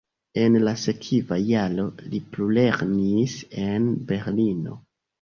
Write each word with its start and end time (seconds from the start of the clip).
En 0.43 0.55
la 0.63 0.71
sekva 0.83 1.37
jaro 1.51 1.87
li 2.15 2.23
plulernis 2.33 3.39
en 3.69 3.89
Berlino. 4.13 4.85